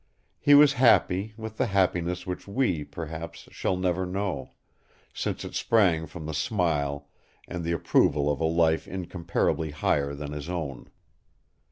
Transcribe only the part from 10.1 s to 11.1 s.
than his own.